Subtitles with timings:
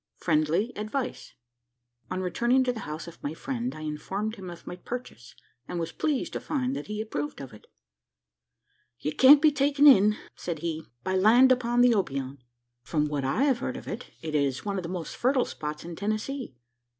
[0.17, 1.35] FRIENDLY ADVICE.
[2.09, 5.35] On returning to the house of my friend, I informed him of my purchase;
[5.67, 7.67] and was pleased to find that he approved of it.
[8.97, 12.39] "You can't be taken in," said he, "by land upon the Obion.
[12.81, 15.85] From what I have heard of it, it is one of the most fertile spots
[15.85, 16.55] in Tennessee.